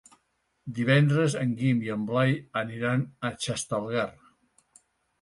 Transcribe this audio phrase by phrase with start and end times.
[0.79, 4.11] Divendres en Guim i en Blai aniran a Xestalgar.